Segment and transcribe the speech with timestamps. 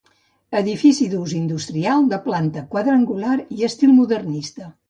[0.59, 4.73] Edifici d'ús industrial de planta quadrangular i estil modernista.